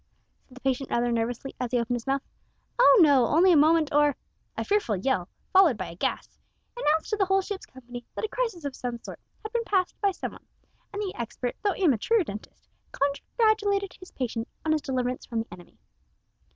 [0.47, 2.23] said the patient rather nervously, as he opened his mouth.
[2.79, 3.27] "Oh no.
[3.27, 4.15] Only a moment or"
[4.57, 6.39] A fearful yell, followed by a gasp,
[6.75, 9.93] announced to the whole ship's company that a crisis of some sort had been passed
[10.01, 10.47] by some one,
[10.91, 15.77] and the expert though amateur dentist congratulated his patient on his deliverance from the enemy.